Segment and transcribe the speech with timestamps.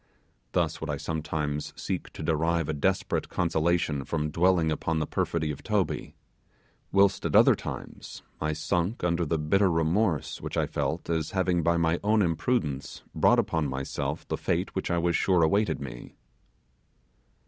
[0.53, 5.51] Thus would I sometimes seek to derive a desperate consolation from dwelling upon the perfidity
[5.51, 6.15] of Toby:
[6.91, 11.61] whilst at other times I sunk under the bitter remorse which I felt as having
[11.61, 16.15] by my own imprudence brought upon myself the fate which I was sure awaited me.